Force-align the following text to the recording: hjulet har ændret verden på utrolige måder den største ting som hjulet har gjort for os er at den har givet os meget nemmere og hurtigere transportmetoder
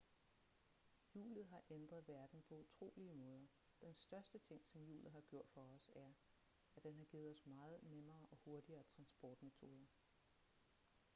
hjulet 1.13 1.47
har 1.47 1.63
ændret 1.69 2.07
verden 2.07 2.43
på 2.49 2.55
utrolige 2.55 3.13
måder 3.13 3.47
den 3.81 3.95
største 3.95 4.39
ting 4.39 4.61
som 4.67 4.83
hjulet 4.83 5.11
har 5.11 5.21
gjort 5.21 5.47
for 5.53 5.61
os 5.61 5.89
er 5.95 6.13
at 6.75 6.83
den 6.83 6.95
har 6.97 7.05
givet 7.05 7.31
os 7.31 7.45
meget 7.45 7.83
nemmere 7.83 8.27
og 8.31 8.37
hurtigere 8.45 8.83
transportmetoder 8.83 9.85